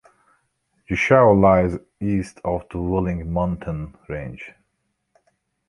Jishou 0.89 1.39
lies 1.39 1.77
east 1.99 2.41
of 2.43 2.61
the 2.69 2.77
Wuling 2.79 3.27
Mountain 3.27 3.95
range. 4.09 4.51